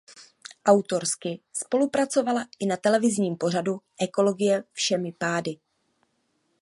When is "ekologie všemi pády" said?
4.01-5.59